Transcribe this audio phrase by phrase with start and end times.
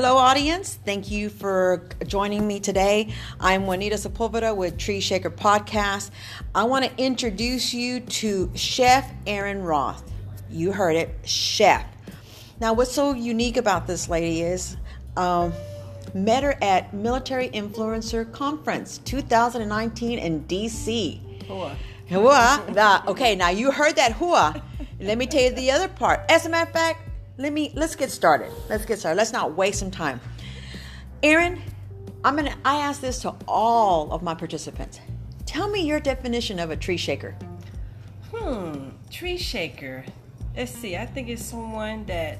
[0.00, 0.78] Hello, audience.
[0.84, 3.12] Thank you for joining me today.
[3.40, 6.12] I'm Juanita Sepulveda with Tree Shaker Podcast.
[6.54, 10.08] I want to introduce you to Chef Aaron Roth.
[10.48, 11.84] You heard it, chef.
[12.60, 14.76] Now, what's so unique about this lady is
[15.16, 15.52] um,
[16.14, 21.44] met her at Military Influencer Conference 2019 in DC.
[21.48, 21.76] Hua.
[22.08, 23.02] Hua.
[23.08, 24.62] Okay, now you heard that hua.
[25.00, 26.20] Let me tell you the other part.
[26.28, 27.07] As a matter of fact,
[27.38, 28.52] let me let's get started.
[28.68, 29.16] Let's get started.
[29.16, 30.20] Let's not waste some time.
[31.22, 31.60] Erin,
[32.24, 35.00] I'm gonna I ask this to all of my participants.
[35.46, 37.34] Tell me your definition of a tree shaker.
[38.34, 38.90] Hmm.
[39.10, 40.04] Tree shaker.
[40.56, 40.96] Let's see.
[40.96, 42.38] I think it's someone that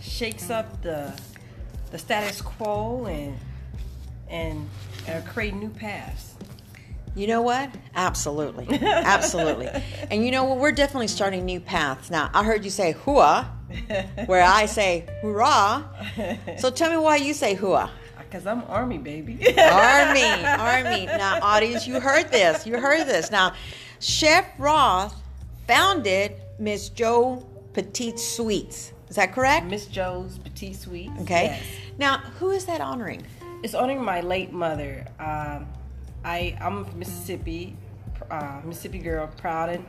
[0.00, 1.12] shakes up the
[1.90, 3.36] the status quo and
[4.30, 4.68] and
[5.08, 6.34] uh, create new paths.
[7.16, 7.70] You know what?
[7.96, 8.78] Absolutely.
[8.82, 9.68] Absolutely.
[10.10, 10.58] and you know what?
[10.58, 12.10] We're definitely starting new paths.
[12.10, 13.57] Now, I heard you say hua,
[14.26, 15.88] where I say hoorah.
[16.58, 17.90] So tell me why you say hua.
[18.30, 19.38] Cause I'm army baby.
[19.58, 21.06] Army, army.
[21.06, 22.66] Now, audience, you heard this.
[22.66, 23.30] You heard this.
[23.30, 23.54] Now,
[24.00, 25.14] Chef Roth
[25.66, 28.92] founded Miss Joe Petite Sweets.
[29.08, 29.66] Is that correct?
[29.66, 31.18] Miss Joe's Petite Sweets.
[31.22, 31.44] Okay.
[31.44, 31.62] Yes.
[31.96, 33.22] Now, who is that honoring?
[33.62, 35.06] It's honoring my late mother.
[35.18, 35.66] Um,
[36.24, 37.76] I I'm from Mississippi,
[38.30, 39.86] uh, Mississippi girl, proud and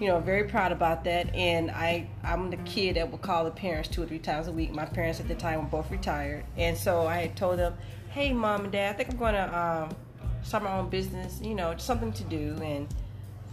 [0.00, 1.34] you know very proud about that.
[1.34, 4.52] And I I'm the kid that would call the parents two or three times a
[4.52, 4.72] week.
[4.72, 7.74] My parents at the time were both retired, and so I had told them,
[8.10, 9.96] "Hey, mom and dad, I think I'm going to um,
[10.42, 11.40] start my own business.
[11.42, 12.88] You know, something to do." And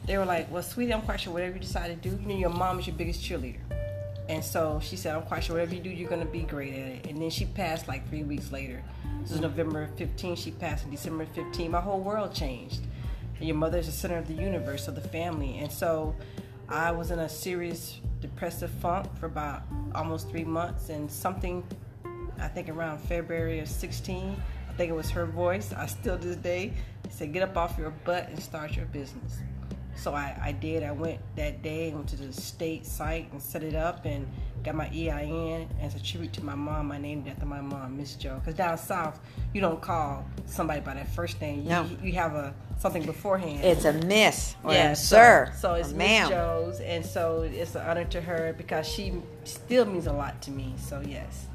[0.06, 2.36] they were like, "Well, sweetie, I'm quite sure whatever you decide to do, you know,
[2.36, 3.60] your mom is your biggest cheerleader."
[4.28, 6.73] And so she said, I'm quite sure whatever you do, you're going to be great
[6.73, 7.08] at it.
[7.08, 8.84] And then she passed like three weeks later.
[9.22, 10.36] This is November 15.
[10.36, 11.70] She passed in December 15.
[11.70, 12.82] My whole world changed.
[13.38, 15.60] And your mother is the center of the universe, of the family.
[15.60, 16.16] And so
[16.67, 19.63] I was in a serious depressive funk for about
[19.94, 20.89] almost three months.
[20.89, 21.63] And something,
[22.39, 25.73] I think around February of 16, I think it was her voice.
[25.73, 26.73] I still to this day
[27.09, 29.39] said, Get up off your butt and start your business.
[29.95, 30.83] So I, I did.
[30.83, 34.27] I went that day, and went to the state site and set it up and
[34.65, 36.92] got my EIN as a tribute to my mom.
[36.92, 38.37] I named it after my mom, Miss Joe.
[38.39, 39.20] Because down south,
[39.53, 41.61] you don't call somebody by that first name.
[41.64, 41.89] You, No.
[42.02, 43.64] you have a something beforehand.
[43.64, 45.54] It's a miss or yeah, a so- sir.
[45.58, 46.27] So, it's Miss.
[46.30, 49.14] Joe's, and so it's an honor to her because she
[49.45, 50.73] still means a lot to me.
[50.77, 51.45] So yes.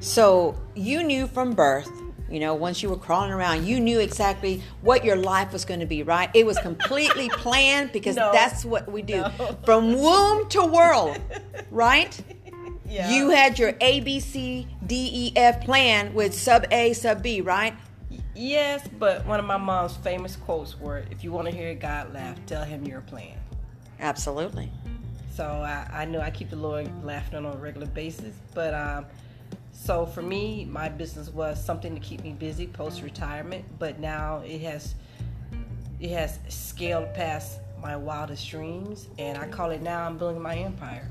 [0.00, 1.90] So you knew from birth,
[2.30, 5.80] you know, once you were crawling around, you knew exactly what your life was going
[5.80, 6.28] to be, right?
[6.34, 8.32] It was completely planned because No.
[8.32, 9.16] that's what we do.
[9.20, 9.30] No.
[9.64, 11.18] From womb to world,
[11.70, 12.18] right?
[12.88, 13.10] Yeah.
[13.10, 17.40] You had your A, B, C, D, E, F plan with sub A, sub B,
[17.40, 17.74] right?
[18.34, 22.12] Yes, but one of my mom's famous quotes were, "If you want to hear God
[22.12, 23.36] laugh, tell him your plan."
[23.98, 24.70] Absolutely.
[25.34, 28.34] So I, I know I keep the Lord laughing on a regular basis.
[28.54, 29.06] But um,
[29.72, 33.64] so for me, my business was something to keep me busy post retirement.
[33.78, 34.94] But now it has
[36.00, 40.56] it has scaled past my wildest dreams, and I call it now I'm building my
[40.56, 41.08] empire.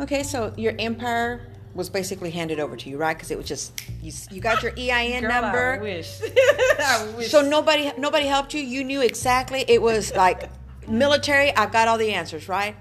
[0.00, 3.16] Okay, so your empire was basically handed over to you, right?
[3.16, 5.78] Because it was just you, you got your EIN Girl, I number.
[5.82, 6.20] wish.
[6.78, 7.30] I wish.
[7.30, 8.60] So nobody nobody helped you.
[8.60, 9.64] You knew exactly.
[9.68, 10.50] It was like
[10.88, 11.54] military.
[11.56, 12.76] I've got all the answers, right?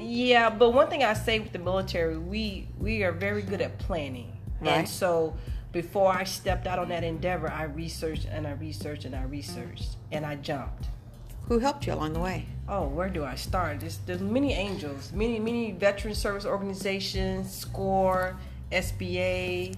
[0.00, 3.78] Yeah, but one thing I say with the military, we we are very good at
[3.78, 4.70] planning, Right.
[4.78, 5.36] and so
[5.72, 9.96] before I stepped out on that endeavor, I researched and I researched and I researched
[10.10, 10.88] and I jumped.
[11.48, 12.44] Who helped you along the way?
[12.68, 13.80] Oh, where do I start?
[13.80, 18.36] There's, there's many angels, many many veteran service organizations, SCORE,
[18.70, 19.74] SBA,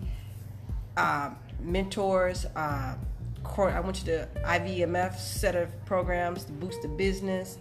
[0.97, 2.47] uh, mentors.
[2.57, 2.97] Uh,
[3.45, 7.59] Cor- I went to the IVMF set of programs to boost the business.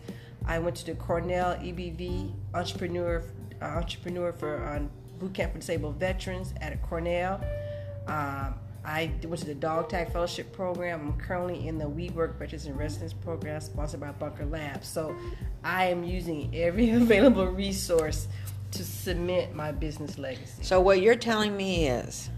[0.47, 3.23] I went to the Cornell EBV entrepreneur
[3.61, 4.79] uh, entrepreneur for uh,
[5.19, 7.43] boot camp for disabled veterans at Cornell.
[8.07, 8.55] Um,
[8.89, 11.01] I went to the Dog Tag Fellowship program.
[11.01, 14.87] I'm currently in the WeWork Veterans in Residence program sponsored by Bunker Labs.
[14.87, 15.15] So
[15.63, 18.27] I am using every available resource
[18.71, 20.63] to cement my business legacy.
[20.63, 22.31] So what you're telling me is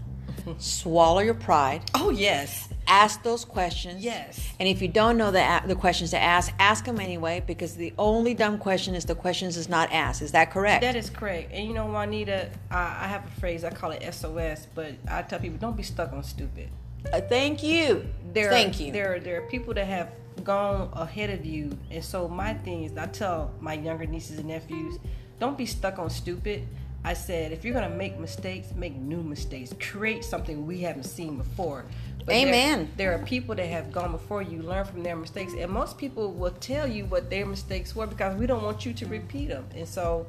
[0.58, 4.04] swallow your pride, Oh yes, ask those questions.
[4.04, 4.52] Yes.
[4.58, 7.92] And if you don't know the the questions to ask, ask them anyway because the
[7.98, 10.22] only dumb question is the questions is not asked.
[10.22, 10.82] Is that correct?
[10.82, 11.52] that is correct.
[11.52, 15.22] And you know, Juanita, I, I have a phrase I call it SOS, but I
[15.22, 16.68] tell people don't be stuck on stupid.
[17.12, 18.06] Uh, thank you.
[18.32, 18.92] There thank are, you.
[18.92, 20.10] There, there are people that have
[20.44, 24.48] gone ahead of you, and so my thing is, I tell my younger nieces and
[24.48, 24.98] nephews,
[25.38, 26.66] don't be stuck on stupid.
[27.04, 29.72] I said, if you're gonna make mistakes, make new mistakes.
[29.80, 31.84] Create something we haven't seen before.
[32.18, 32.90] But there- Amen.
[32.96, 36.32] There, are people that have gone before you, learn from their mistakes, and most people
[36.32, 39.66] will tell you what their mistakes were because we don't want you to repeat them.
[39.74, 40.26] And so,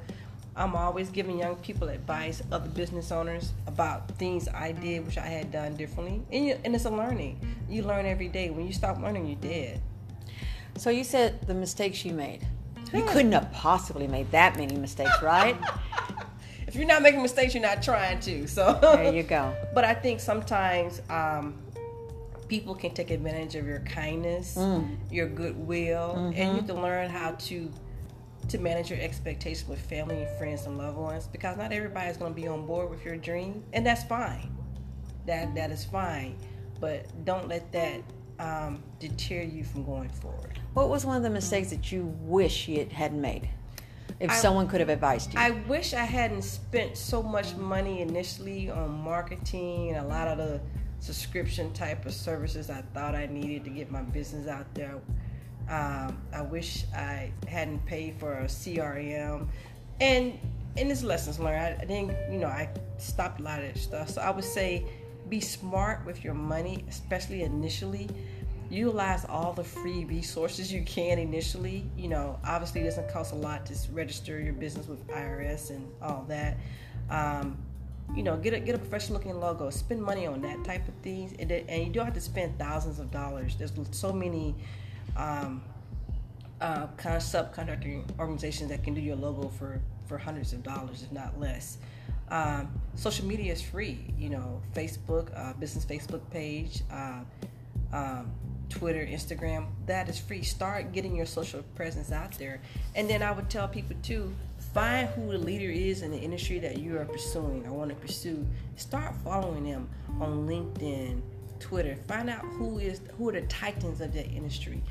[0.55, 5.25] I'm always giving young people advice, other business owners, about things I did, which I
[5.25, 6.21] had done differently.
[6.31, 7.39] And, you, and it's a learning.
[7.69, 8.49] You learn every day.
[8.51, 9.81] When you stop learning, you're dead.
[10.77, 12.45] So you said the mistakes you made.
[12.93, 15.57] You couldn't have possibly made that many mistakes, right?
[16.73, 18.47] if you're not making mistakes, you're not trying to.
[18.47, 19.55] So there you go.
[19.75, 21.61] But I think sometimes um,
[22.47, 24.97] people can take advantage of your kindness, mm.
[25.11, 26.33] your goodwill, mm-hmm.
[26.33, 27.71] and you have to learn how to
[28.49, 32.17] to manage your expectations with family and friends and loved ones because not everybody is
[32.17, 34.51] going to be on board with your dream, and that's fine.
[35.27, 36.35] That that is fine,
[36.79, 38.01] but don't let that
[38.39, 40.59] um, deter you from going forward.
[40.73, 43.47] What was one of the mistakes that you wish you hadn't made?
[44.19, 48.01] If I, someone could have advised you, I wish I hadn't spent so much money
[48.01, 50.61] initially on marketing and a lot of the
[50.99, 55.01] subscription type of services I thought I needed to get my business out there.
[55.69, 59.47] Um, I wish I hadn't paid for a CRM,
[59.99, 60.39] and
[60.77, 61.77] and it's lessons learned.
[61.79, 64.09] I, I didn't, you know, I stopped a lot of that stuff.
[64.09, 64.85] So I would say,
[65.29, 68.09] be smart with your money, especially initially.
[68.69, 71.85] Utilize all the free resources you can initially.
[71.97, 75.87] You know, obviously, it doesn't cost a lot to register your business with IRS and
[76.01, 76.57] all that.
[77.09, 77.57] Um,
[78.15, 79.69] you know, get a get a professional looking logo.
[79.69, 82.99] Spend money on that type of things, and, and you don't have to spend thousands
[82.99, 83.55] of dollars.
[83.55, 84.55] There's so many
[85.15, 85.63] um,
[86.61, 91.03] uh, kind of subcontracting organizations that can do your logo for for hundreds of dollars,
[91.03, 91.77] if not less.
[92.29, 93.99] Um, social media is free.
[94.17, 97.21] You know, Facebook, uh, business Facebook page, uh,
[97.91, 98.31] um,
[98.75, 99.67] Twitter, Instagram.
[99.85, 100.41] That is free.
[100.41, 102.59] Start getting your social presence out there,
[102.95, 104.33] and then I would tell people too
[104.73, 107.95] find who the leader is in the industry that you are pursuing or want to
[107.95, 108.45] pursue.
[108.75, 109.87] Start following them
[110.19, 111.21] on LinkedIn,
[111.59, 111.95] Twitter.
[112.07, 114.81] Find out who is who are the titans of that industry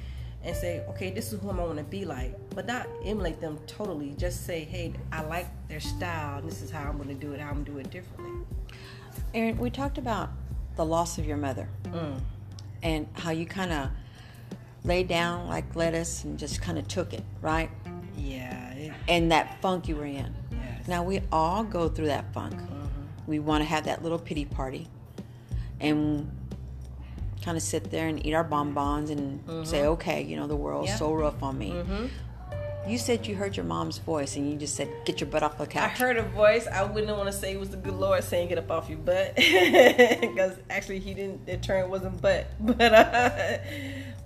[0.45, 3.59] and say, okay, this is who I want to be like, but not emulate them
[3.67, 4.15] totally.
[4.19, 6.39] Just say, hey, I like their style.
[6.39, 7.41] And this is how I'm going to do it.
[7.41, 8.41] How I'm going to do it differently.
[9.35, 10.31] Erin, we talked about
[10.77, 12.19] the loss of your mother mm.
[12.83, 13.91] And how you kind of
[14.85, 17.71] laid down like lettuce and just kind of took it, right?
[18.17, 18.95] Yeah.
[19.09, 20.35] And that funk you were in.
[20.51, 20.89] Yes.
[20.89, 22.55] Now we all go through that funk.
[22.55, 22.87] Mm-hmm.
[23.27, 24.89] We want to have that little pity party,
[25.81, 26.31] and
[27.43, 29.65] kind of sit there and eat our bonbons and mm-hmm.
[29.65, 30.97] say, okay, you know, the world's yeah.
[30.97, 31.71] so rough on me.
[31.71, 32.07] Mm-hmm.
[32.87, 35.57] You said you heard your mom's voice and you just said, get your butt off
[35.57, 35.85] the couch.
[35.85, 36.67] I heard a voice.
[36.67, 38.99] I wouldn't want to say it was the good Lord saying, get up off your
[38.99, 39.35] butt.
[39.37, 42.49] Because actually, he didn't, the term wasn't butt.
[42.61, 43.59] But, uh,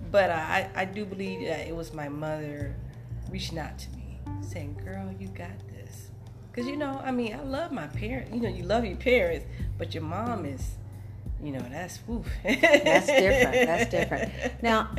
[0.09, 2.75] but uh, I, I do believe that it was my mother
[3.29, 6.09] reaching out to me saying, girl, you got this.
[6.49, 8.33] Because, you know, I mean, I love my parents.
[8.33, 9.45] You know, you love your parents,
[9.77, 10.77] but your mom is
[11.43, 12.23] you know that's whew.
[12.43, 14.31] that's different that's different
[14.63, 14.89] now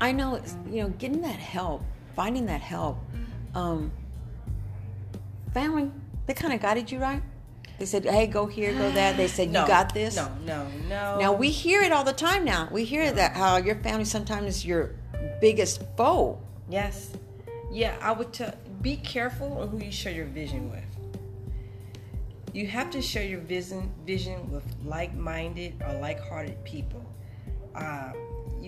[0.00, 1.82] i know it's you know getting that help
[2.18, 2.98] finding that help
[3.54, 3.92] um,
[5.54, 5.88] family
[6.26, 7.22] they kind of guided you right?
[7.78, 9.16] They said hey go here go that.
[9.16, 10.16] They said no, you got this?
[10.16, 11.20] no no no.
[11.20, 12.68] Now we hear it all the time now.
[12.72, 13.12] We hear no.
[13.12, 14.96] that how your family sometimes is your
[15.40, 16.40] biggest foe.
[16.68, 17.12] Yes.
[17.70, 20.90] Yeah i would tell be careful on who you share your vision with.
[22.52, 27.04] You have to share your vision vision with like-minded or like-hearted people.
[27.76, 28.10] Uh,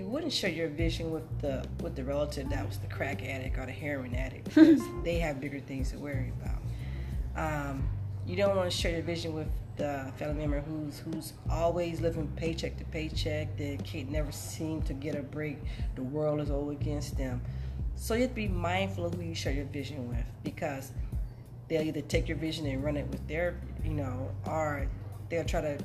[0.01, 3.59] you wouldn't share your vision with the with the relative that was the crack addict
[3.59, 6.63] or the heroin addict because they have bigger things to worry about.
[7.37, 7.87] Um,
[8.27, 12.33] you don't want to share your vision with the family member who's who's always living
[12.35, 13.59] paycheck to paycheck.
[13.59, 15.59] They can't never seem to get a break.
[15.97, 17.43] The world is all against them.
[17.95, 20.93] So you have to be mindful of who you share your vision with because
[21.69, 24.89] they'll either take your vision and run it with their, you know, or
[25.29, 25.79] they'll try to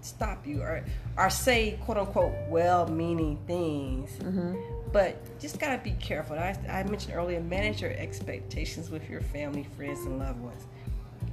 [0.00, 0.84] stop you or
[1.16, 4.10] or say quote unquote well-meaning things.
[4.18, 4.56] Mm-hmm.
[4.92, 6.38] But just gotta be careful.
[6.38, 10.64] I, I mentioned earlier, manage your expectations with your family, friends, and loved ones.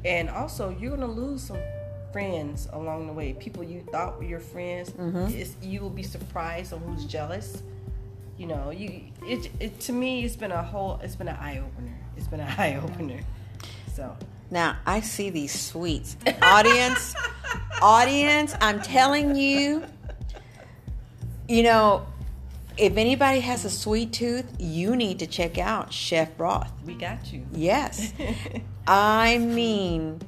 [0.03, 1.57] And also, you're gonna lose some
[2.11, 3.33] friends along the way.
[3.33, 5.63] People you thought were your friends, mm-hmm.
[5.63, 7.61] you will be surprised on who's jealous.
[8.37, 11.57] You know, you it, it to me, it's been a whole, it's been an eye
[11.57, 11.97] opener.
[12.17, 13.19] It's been an eye opener.
[13.93, 14.15] So
[14.51, 16.15] now I see these sweets.
[16.41, 17.15] Audience,
[17.81, 19.83] audience, I'm telling you,
[21.47, 22.05] you know,
[22.77, 26.71] if anybody has a sweet tooth, you need to check out Chef Roth.
[26.85, 27.45] We got you.
[27.53, 28.13] Yes.
[28.87, 30.21] I mean,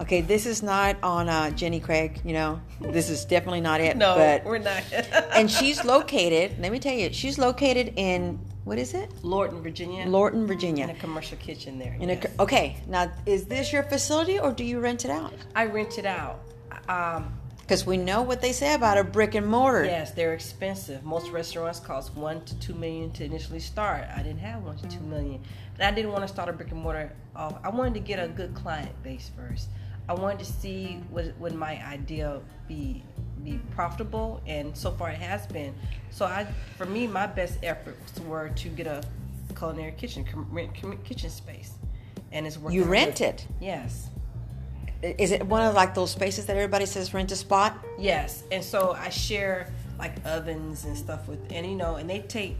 [0.00, 2.60] okay, this is not on uh, Jenny Craig, you know.
[2.80, 3.96] This is definitely not it.
[3.96, 4.82] No, but, we're not.
[5.34, 9.10] and she's located, let me tell you, she's located in what is it?
[9.22, 10.06] Lorton, Virginia.
[10.06, 10.84] Lorton, Virginia.
[10.84, 11.96] In a commercial kitchen there.
[12.00, 12.24] In yes.
[12.24, 15.34] a, okay, now is this your facility or do you rent it out?
[15.54, 16.40] I rent it out.
[16.88, 19.84] Um, Because we know what they say about a brick and mortar.
[19.84, 21.02] Yes, they're expensive.
[21.02, 24.04] Most restaurants cost one to two million to initially start.
[24.14, 25.40] I didn't have one to two million,
[25.74, 27.10] and I didn't want to start a brick and mortar.
[27.34, 27.58] Off.
[27.64, 29.68] I wanted to get a good client base first.
[30.08, 33.02] I wanted to see would would my idea be
[33.42, 35.74] be profitable, and so far it has been.
[36.10, 39.02] So I, for me, my best efforts were to get a
[39.56, 40.74] culinary kitchen, rent
[41.04, 41.72] kitchen space,
[42.30, 42.78] and it's working.
[42.78, 43.46] You rent it.
[43.58, 44.10] Yes.
[45.04, 47.78] Is it one of like those spaces that everybody says rent a spot?
[47.98, 52.20] Yes, and so I share like ovens and stuff with, and you know, and they
[52.20, 52.56] take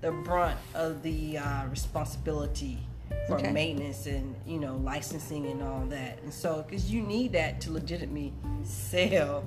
[0.00, 2.78] the brunt of the uh, responsibility
[3.26, 3.50] for okay.
[3.50, 6.22] maintenance and you know licensing and all that.
[6.22, 9.44] And so, because you need that to legitimately sell,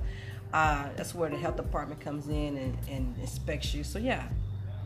[0.52, 3.82] uh, that's where the health department comes in and, and inspects you.
[3.82, 4.28] So yeah,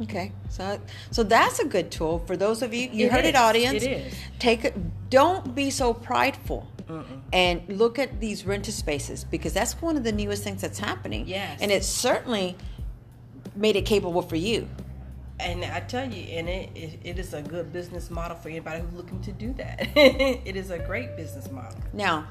[0.03, 0.79] Okay, so
[1.11, 2.89] so that's a good tool for those of you.
[2.93, 3.31] You it heard is.
[3.31, 3.83] it, audience.
[3.83, 4.15] It is.
[4.39, 4.75] Take it.
[5.09, 7.21] Don't be so prideful, Mm-mm.
[7.33, 11.26] and look at these rented spaces because that's one of the newest things that's happening.
[11.26, 12.57] Yes, and it certainly
[13.55, 14.69] made it capable for you.
[15.38, 18.83] And I tell you, and it, it, it is a good business model for anybody
[18.83, 19.88] who's looking to do that.
[19.97, 21.78] it is a great business model.
[21.93, 22.26] Now,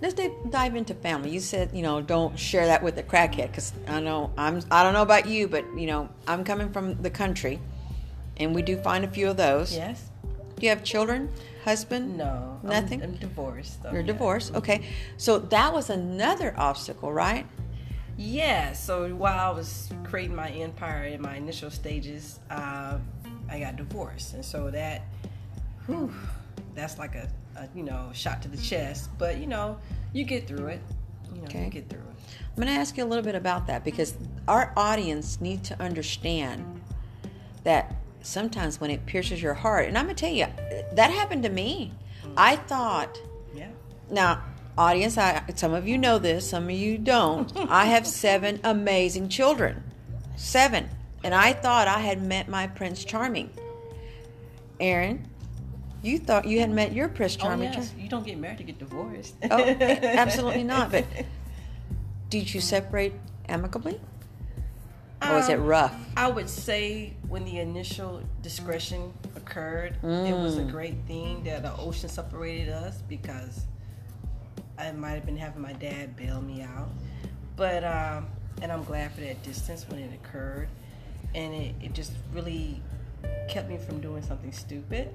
[0.00, 0.14] let's
[0.50, 1.30] dive into family.
[1.30, 4.62] You said, you know, don't share that with the crackhead because I know I'm.
[4.70, 7.60] I don't know about you, but you know, I'm coming from the country,
[8.36, 9.74] and we do find a few of those.
[9.74, 10.07] Yes.
[10.58, 11.30] Do you have children?
[11.64, 12.16] Husband?
[12.16, 12.60] No.
[12.62, 13.02] Nothing.
[13.02, 13.82] I'm, I'm divorced.
[13.82, 14.06] So You're yeah.
[14.06, 14.54] divorced.
[14.54, 14.82] Okay.
[15.16, 17.46] So that was another obstacle, right?
[18.16, 18.72] Yeah.
[18.72, 22.98] So while I was creating my empire in my initial stages, uh,
[23.50, 25.02] I got divorced, and so that,
[25.86, 26.12] whew,
[26.74, 29.78] that's like a a, you know shot to the chest, but you know
[30.12, 30.80] you get through it.
[31.34, 31.64] You know, okay.
[31.64, 32.06] you get through it.
[32.48, 34.14] I'm going to ask you a little bit about that because
[34.48, 36.80] our audience need to understand
[37.64, 40.46] that sometimes when it pierces your heart, and I'm to tell you
[40.92, 41.92] that happened to me.
[42.36, 43.20] I thought,
[43.54, 43.70] yeah.
[44.10, 44.42] Now,
[44.76, 47.50] audience, I, some of you know this, some of you don't.
[47.68, 49.82] I have seven amazing children,
[50.36, 50.88] seven,
[51.24, 53.50] and I thought I had met my Prince Charming.
[54.80, 55.28] Aaron,
[56.02, 57.70] you thought you had met your Prince oh, Charming.
[57.70, 57.92] Oh, yes.
[57.98, 59.34] You don't get married to get divorced.
[59.50, 60.92] oh, absolutely not.
[60.92, 61.04] But
[62.30, 63.14] did you separate
[63.48, 64.00] amicably?
[65.22, 65.94] Or was it um, rough?
[66.16, 70.28] I would say when the initial discretion occurred, mm.
[70.28, 70.70] it was a mm.
[70.70, 73.66] great thing that the ocean separated us because
[74.78, 76.88] I might have been having my dad bail me out.
[77.56, 78.28] But, um,
[78.62, 80.68] and I'm glad for that distance when it occurred.
[81.34, 82.80] And it, it just really
[83.48, 85.12] kept me from doing something stupid.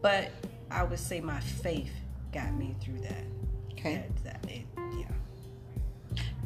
[0.00, 0.30] But
[0.70, 1.92] I would say my faith
[2.32, 3.24] got me through that.
[3.72, 4.04] Okay.
[4.24, 4.73] That, that it.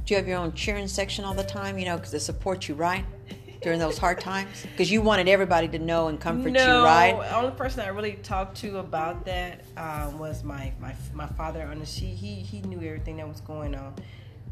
[0.08, 1.78] Do you have your own cheering section all the time?
[1.78, 3.04] You know, because it supports you, right?
[3.60, 7.14] During those hard times, because you wanted everybody to know and comfort no, you, right?
[7.14, 11.68] The only person I really talked to about that um, was my, my my father.
[11.70, 13.96] Honestly, he he knew everything that was going on,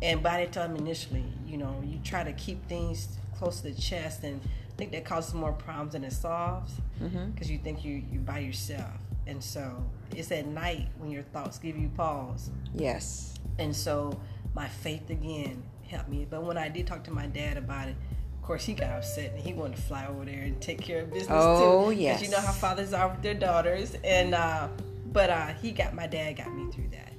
[0.03, 3.81] and by the time initially, you know, you try to keep things close to the
[3.81, 7.51] chest and I think that causes more problems than it solves because mm-hmm.
[7.51, 8.93] you think you you by yourself,
[9.27, 9.83] and so
[10.15, 12.51] it's at night when your thoughts give you pause.
[12.75, 13.33] Yes.
[13.59, 14.21] And so
[14.57, 16.27] my faith again helped me.
[16.29, 17.97] But when I did talk to my dad about it,
[18.35, 21.03] of course he got upset and he wanted to fly over there and take care
[21.03, 21.97] of business oh, too.
[21.97, 22.21] yes.
[22.21, 24.69] Because you know how fathers are with their daughters, and uh,
[25.13, 27.13] but uh, he got my dad got me through that.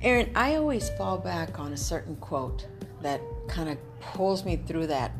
[0.00, 2.66] Aaron, I always fall back on a certain quote
[3.02, 5.12] that kind of pulls me through that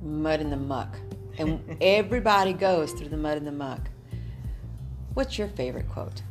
[0.00, 0.96] mud and the muck.
[1.36, 3.90] And everybody goes through the mud and the muck.
[5.14, 6.22] What's your favorite quote?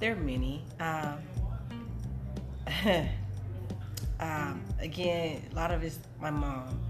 [0.00, 0.64] There are many.
[0.80, 1.18] Um,
[4.20, 6.80] um, again, a lot of it's my mom.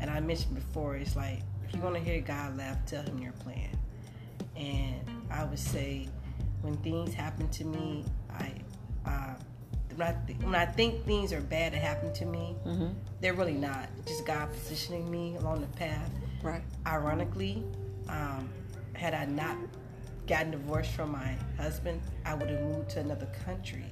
[0.00, 3.18] And I mentioned before, it's like, if you want to hear God laugh, tell him
[3.18, 3.70] your plan.
[4.56, 6.08] And I would say,
[6.62, 8.52] when things happen to me, I
[9.06, 9.34] uh,
[9.96, 12.88] when I, th- when I think things are bad that happen to me, mm-hmm.
[13.20, 13.88] they're really not.
[14.06, 16.10] Just God positioning me along the path.
[16.42, 16.62] Right.
[16.86, 17.62] Ironically,
[18.08, 18.48] um,
[18.94, 19.56] had I not
[20.26, 23.84] gotten divorced from my husband, I would have moved to another country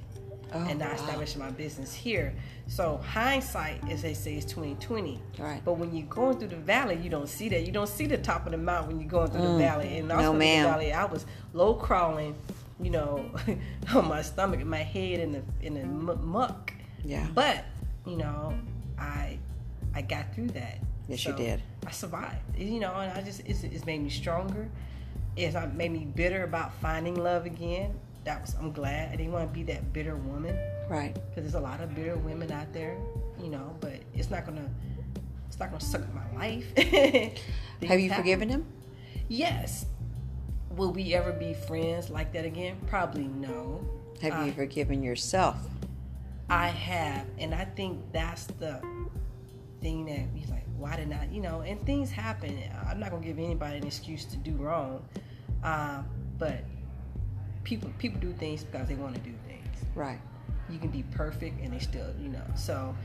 [0.53, 0.91] oh, and wow.
[0.91, 2.33] established my business here.
[2.67, 5.19] So hindsight, as they say, is twenty twenty.
[5.37, 5.61] Right.
[5.63, 7.65] But when you're going through the valley, you don't see that.
[7.65, 9.57] You don't see the top of the mountain when you're going through mm.
[9.57, 9.97] the valley.
[9.97, 10.63] And also no, ma'am.
[10.63, 12.35] the valley, I was low crawling
[12.83, 13.25] you know,
[13.95, 16.73] on my stomach, and my head in the in the muck.
[17.03, 17.27] Yeah.
[17.33, 17.65] But
[18.05, 18.53] you know,
[18.99, 19.37] I
[19.95, 20.79] I got through that.
[21.07, 21.61] Yes, so you did.
[21.85, 22.57] I survived.
[22.57, 24.69] You know, and I just it's, it's made me stronger.
[25.35, 27.93] It's made me bitter about finding love again.
[28.23, 29.11] That was I'm glad.
[29.11, 30.57] I didn't want to be that bitter woman.
[30.89, 31.13] Right.
[31.13, 32.97] Because there's a lot of bitter women out there.
[33.41, 34.69] You know, but it's not gonna
[35.47, 36.65] it's not gonna suck my life.
[37.83, 38.23] Have you happen.
[38.23, 38.65] forgiven him?
[39.27, 39.85] Yes,
[40.71, 42.77] will we ever be friends like that again?
[42.87, 43.85] Probably no.
[44.21, 45.57] Have you forgiven yourself?
[46.49, 48.81] I have, and I think that's the
[49.81, 51.61] thing that he's like, why did not, you know?
[51.61, 52.57] And things happen.
[52.87, 55.03] I'm not gonna give anybody an excuse to do wrong,
[55.63, 56.03] uh,
[56.37, 56.63] but
[57.63, 59.67] people people do things because they want to do things.
[59.95, 60.19] Right.
[60.69, 62.43] You can be perfect and they still, you know.
[62.55, 62.95] So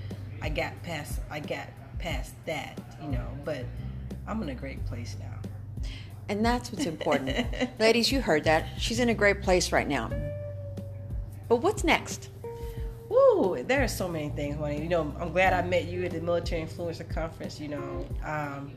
[0.42, 3.26] I got past I got past that, you know.
[3.44, 3.64] But
[4.26, 5.88] I'm in a great place now.
[6.28, 7.46] And that's what's important.
[7.78, 8.66] Ladies, you heard that.
[8.78, 10.10] She's in a great place right now.
[11.48, 12.28] But what's next?
[13.10, 14.82] Ooh, there are so many things, honey.
[14.82, 17.58] You know, I'm glad I met you at the Military Influencer Conference.
[17.58, 18.72] You know, um,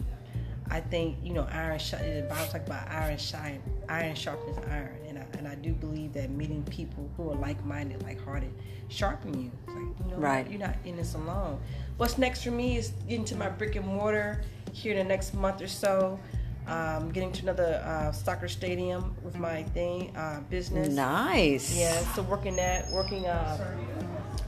[0.70, 1.80] I think you know iron.
[1.80, 4.96] The Bible talk about iron shine, iron sharpens iron,
[5.42, 8.54] and I, do believe that meeting people who are like-minded, like-hearted,
[8.90, 9.52] sharpen you.
[9.66, 10.50] It's like you know, right.
[10.50, 11.60] You're not in this alone.
[11.98, 15.34] What's next for me is getting to my brick and mortar here in the next
[15.34, 16.20] month or so.
[16.68, 20.90] Um, getting to another uh, soccer stadium with my thing uh, business.
[20.90, 21.76] Nice.
[21.76, 23.76] Yeah, so working that, working uh,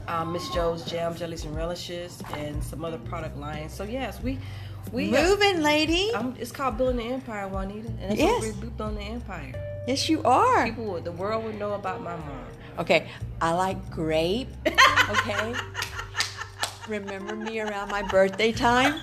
[0.06, 3.72] uh, Miss Joe's jam jellies and relishes, and some other product lines.
[3.72, 4.38] So yes, we
[4.92, 6.12] we moving, lady.
[6.14, 8.42] I'm, it's called building the empire, Juanita, and it's yes.
[8.42, 9.73] we're building the empire.
[9.86, 10.64] Yes, you are.
[10.64, 12.46] People, would, the world would know about my mom.
[12.78, 13.08] Okay,
[13.40, 14.48] I like grape.
[14.66, 15.54] Okay.
[16.88, 19.00] Remember me around my birthday time.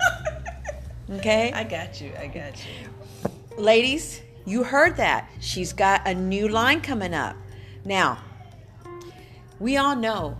[1.10, 1.52] Okay.
[1.52, 2.12] I got you.
[2.18, 3.30] I got you.
[3.56, 5.30] Ladies, you heard that.
[5.40, 7.36] She's got a new line coming up.
[7.84, 8.18] Now,
[9.60, 10.36] we all know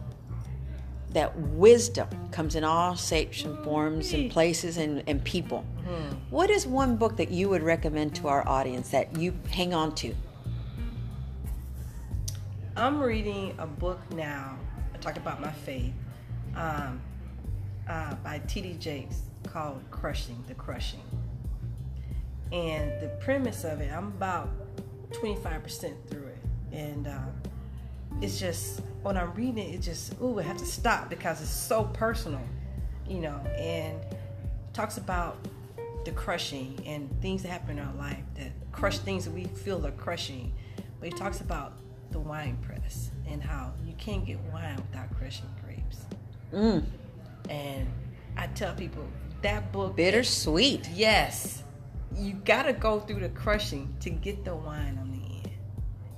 [1.11, 5.65] that wisdom comes in all shapes and forms and places and, and people.
[5.87, 6.17] Mm-hmm.
[6.31, 9.95] What is one book that you would recommend to our audience that you hang on
[9.97, 10.15] to?
[12.75, 14.59] I'm reading a book now.
[14.95, 15.93] I talk about my faith
[16.57, 17.03] um,
[17.87, 18.77] uh, by T.D.
[18.79, 21.05] Jakes called Crushing, The Crushing.
[22.51, 24.49] And the premise of it, I'm about
[25.11, 26.39] 25% through it.
[26.73, 27.19] And uh,
[28.23, 31.51] it's just, when I'm reading it, it just, ooh, I have to stop because it's
[31.51, 32.41] so personal,
[33.07, 33.99] you know, and
[34.73, 35.37] talks about
[36.07, 39.87] the crushing and things that happen in our life that crush things that we feel
[39.87, 40.53] are crushing.
[41.01, 41.75] But he talks about
[42.13, 46.07] the wine press and how you can't get wine without crushing grapes.
[46.53, 46.85] Mm.
[47.49, 47.89] And
[48.37, 49.05] I tell people
[49.43, 50.89] that book bittersweet.
[50.95, 51.63] Yes,
[52.15, 55.51] you got to go through the crushing to get the wine on the end,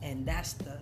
[0.02, 0.78] and that's the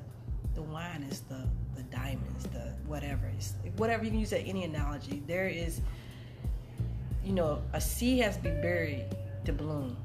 [0.54, 1.46] the wine is the
[1.76, 5.22] the diamonds, the whatever it's whatever you can use at any analogy.
[5.26, 5.80] There is,
[7.24, 9.06] you know, a seed has to be buried
[9.44, 9.96] to bloom.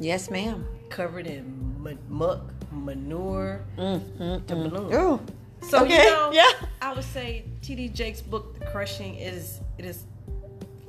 [0.00, 0.66] Yes, ma'am.
[0.92, 4.92] Covered in muck, manure mm, to bloom.
[4.92, 5.20] Ooh.
[5.68, 6.04] So okay.
[6.04, 6.50] you know, yeah.
[6.82, 7.88] I would say T.D.
[7.88, 10.04] Jakes' book, The Crushing, is it is,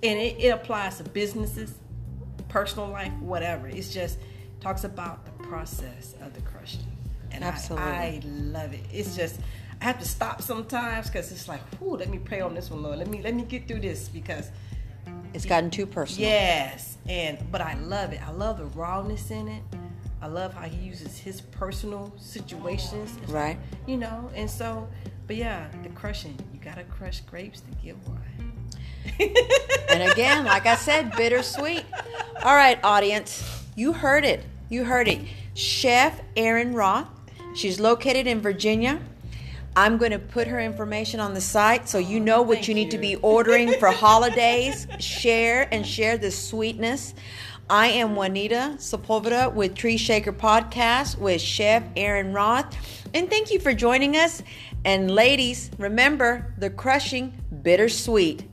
[0.02, 1.76] and it, it applies to businesses,
[2.50, 3.70] personal life, whatever.
[3.70, 4.20] It's just
[4.60, 6.98] talks about the process of the crushing,
[7.32, 7.88] and Absolutely.
[7.88, 8.82] I, I love it.
[8.92, 9.40] It's just
[9.80, 12.84] I have to stop sometimes because it's like, whoo, let me pray on this one,
[12.84, 13.00] Lord.
[13.00, 14.50] Let me let me get through this because
[15.34, 16.30] it's gotten too personal.
[16.30, 18.22] Yes, and but I love it.
[18.26, 19.64] I love the rawness in it.
[20.24, 23.12] I love how he uses his personal situations.
[23.30, 23.58] Right.
[23.86, 24.88] You know, and so,
[25.28, 26.40] but yeah, the crushing.
[26.54, 28.54] You gotta crush grapes to get wine.
[29.90, 31.84] and again, like I said, bittersweet.
[32.42, 34.46] All right, audience, you heard it.
[34.70, 35.20] You heard it.
[35.56, 37.10] Chef Erin Roth.
[37.54, 39.02] She's located in Virginia.
[39.76, 42.76] I'm going to put her information on the site so you know what Thank you
[42.76, 42.92] need you.
[42.92, 44.88] to be ordering for holidays.
[45.00, 47.14] Share and share this sweetness.
[47.74, 52.78] I am Juanita Sepulveda with Tree Shaker Podcast with Chef Aaron Roth.
[53.16, 54.44] And thank you for joining us.
[54.86, 57.34] And ladies, remember the crushing
[57.64, 58.44] bittersweet.